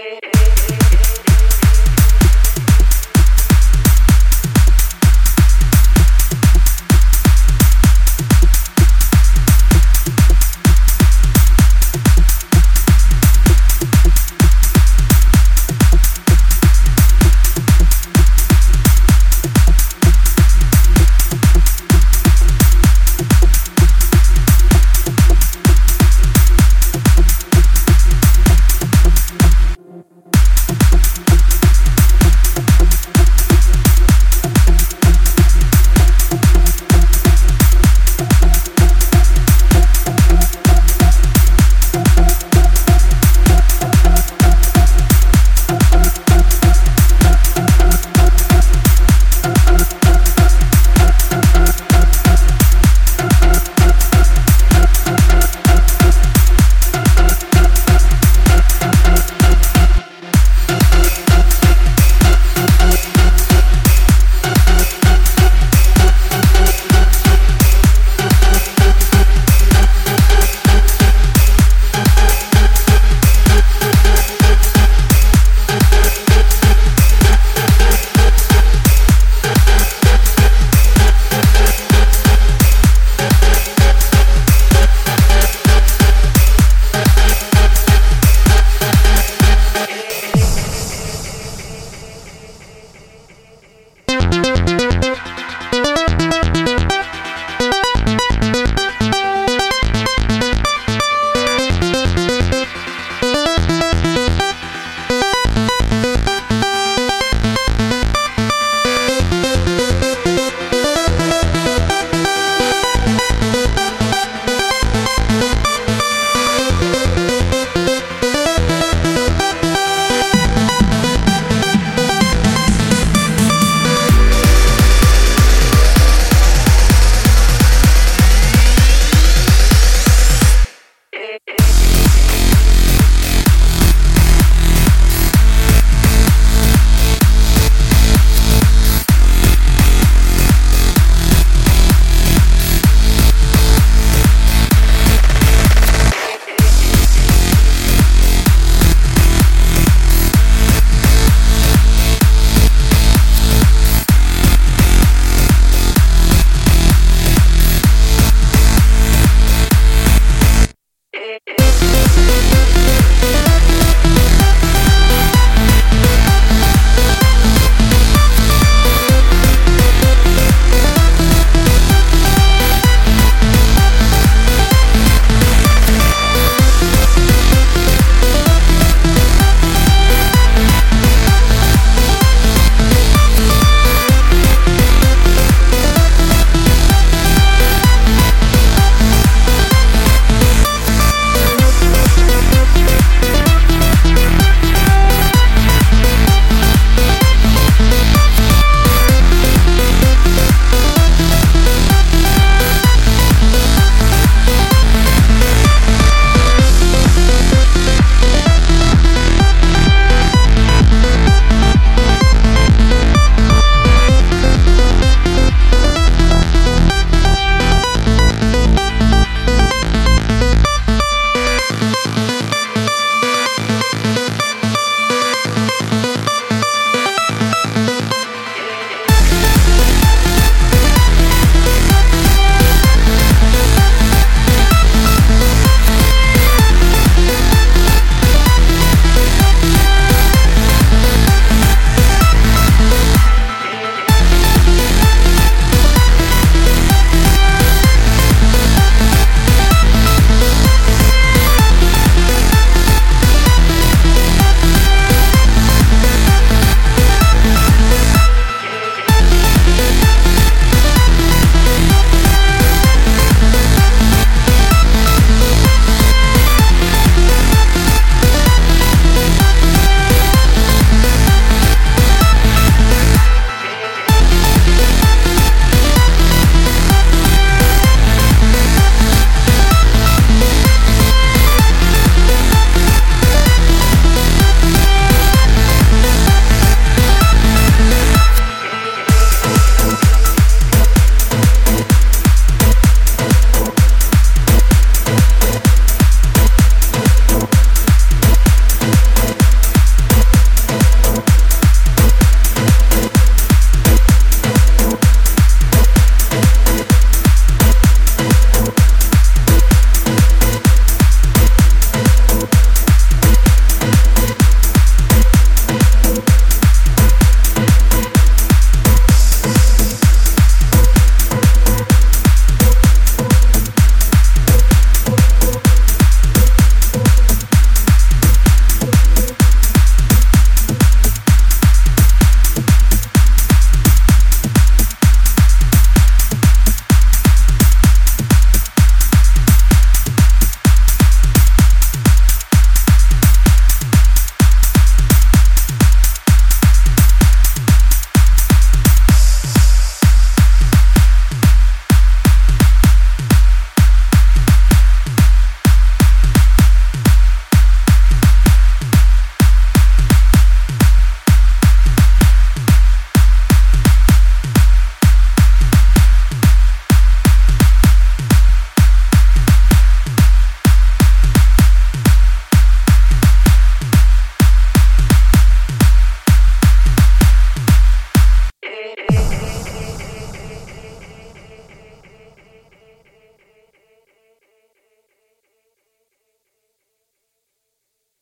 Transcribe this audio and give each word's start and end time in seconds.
Eh, 0.00 0.27